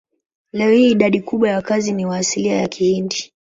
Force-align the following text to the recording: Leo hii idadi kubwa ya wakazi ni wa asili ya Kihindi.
Leo 0.51 0.71
hii 0.71 0.91
idadi 0.91 1.19
kubwa 1.21 1.49
ya 1.49 1.55
wakazi 1.55 1.91
ni 1.91 2.05
wa 2.05 2.17
asili 2.17 2.47
ya 2.47 2.67
Kihindi. 2.67 3.33